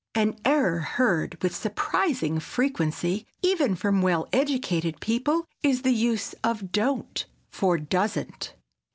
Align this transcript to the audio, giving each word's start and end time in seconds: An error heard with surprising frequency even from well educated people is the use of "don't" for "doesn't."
An 0.15 0.35
error 0.43 0.79
heard 0.79 1.37
with 1.43 1.55
surprising 1.55 2.39
frequency 2.39 3.27
even 3.43 3.75
from 3.75 4.01
well 4.01 4.27
educated 4.33 4.99
people 4.99 5.45
is 5.61 5.83
the 5.83 5.93
use 5.93 6.33
of 6.43 6.71
"don't" 6.71 7.27
for 7.51 7.77
"doesn't." 7.77 8.55